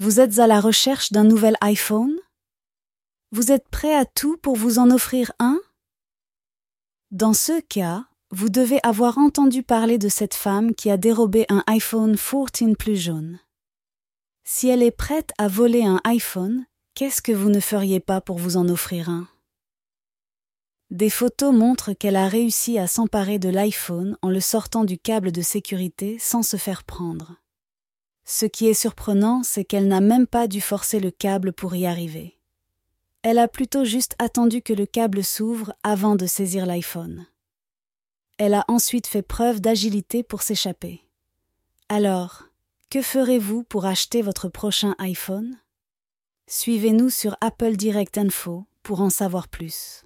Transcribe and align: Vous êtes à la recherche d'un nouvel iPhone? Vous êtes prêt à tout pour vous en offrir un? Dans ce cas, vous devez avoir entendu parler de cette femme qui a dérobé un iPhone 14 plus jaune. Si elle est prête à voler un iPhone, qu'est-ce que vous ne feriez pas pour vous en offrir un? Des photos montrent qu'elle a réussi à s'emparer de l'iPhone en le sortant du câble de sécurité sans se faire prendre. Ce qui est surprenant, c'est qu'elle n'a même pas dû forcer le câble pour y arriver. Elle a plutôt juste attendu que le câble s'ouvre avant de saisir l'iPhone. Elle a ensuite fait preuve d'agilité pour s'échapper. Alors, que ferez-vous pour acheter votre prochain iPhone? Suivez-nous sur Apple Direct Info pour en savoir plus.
Vous 0.00 0.18
êtes 0.18 0.40
à 0.40 0.48
la 0.48 0.60
recherche 0.60 1.12
d'un 1.12 1.22
nouvel 1.22 1.56
iPhone? 1.60 2.18
Vous 3.30 3.52
êtes 3.52 3.68
prêt 3.68 3.94
à 3.94 4.04
tout 4.04 4.36
pour 4.36 4.56
vous 4.56 4.80
en 4.80 4.90
offrir 4.90 5.30
un? 5.38 5.60
Dans 7.12 7.32
ce 7.32 7.60
cas, 7.60 8.04
vous 8.32 8.48
devez 8.48 8.80
avoir 8.82 9.18
entendu 9.18 9.62
parler 9.62 9.98
de 9.98 10.08
cette 10.08 10.34
femme 10.34 10.74
qui 10.74 10.90
a 10.90 10.96
dérobé 10.96 11.46
un 11.48 11.62
iPhone 11.68 12.16
14 12.16 12.74
plus 12.76 12.96
jaune. 12.96 13.38
Si 14.42 14.68
elle 14.68 14.82
est 14.82 14.90
prête 14.90 15.30
à 15.38 15.46
voler 15.46 15.84
un 15.84 16.00
iPhone, 16.02 16.66
qu'est-ce 16.94 17.22
que 17.22 17.30
vous 17.30 17.48
ne 17.48 17.60
feriez 17.60 18.00
pas 18.00 18.20
pour 18.20 18.38
vous 18.38 18.56
en 18.56 18.68
offrir 18.68 19.08
un? 19.08 19.28
Des 20.90 21.08
photos 21.08 21.54
montrent 21.54 21.92
qu'elle 21.92 22.16
a 22.16 22.26
réussi 22.26 22.80
à 22.80 22.88
s'emparer 22.88 23.38
de 23.38 23.48
l'iPhone 23.48 24.18
en 24.22 24.28
le 24.28 24.40
sortant 24.40 24.82
du 24.82 24.98
câble 24.98 25.30
de 25.30 25.40
sécurité 25.40 26.18
sans 26.18 26.42
se 26.42 26.56
faire 26.56 26.82
prendre. 26.82 27.36
Ce 28.24 28.46
qui 28.46 28.66
est 28.66 28.74
surprenant, 28.74 29.42
c'est 29.42 29.64
qu'elle 29.64 29.88
n'a 29.88 30.00
même 30.00 30.26
pas 30.26 30.48
dû 30.48 30.60
forcer 30.60 30.98
le 30.98 31.10
câble 31.10 31.52
pour 31.52 31.76
y 31.76 31.86
arriver. 31.86 32.38
Elle 33.22 33.38
a 33.38 33.48
plutôt 33.48 33.84
juste 33.84 34.14
attendu 34.18 34.62
que 34.62 34.72
le 34.72 34.86
câble 34.86 35.24
s'ouvre 35.24 35.74
avant 35.82 36.16
de 36.16 36.26
saisir 36.26 36.66
l'iPhone. 36.66 37.26
Elle 38.38 38.54
a 38.54 38.64
ensuite 38.68 39.06
fait 39.06 39.22
preuve 39.22 39.60
d'agilité 39.60 40.22
pour 40.22 40.42
s'échapper. 40.42 41.02
Alors, 41.88 42.44
que 42.90 43.02
ferez-vous 43.02 43.62
pour 43.64 43.86
acheter 43.86 44.22
votre 44.22 44.48
prochain 44.48 44.94
iPhone? 44.98 45.58
Suivez-nous 46.46 47.10
sur 47.10 47.36
Apple 47.40 47.76
Direct 47.76 48.18
Info 48.18 48.66
pour 48.82 49.00
en 49.00 49.10
savoir 49.10 49.48
plus. 49.48 50.04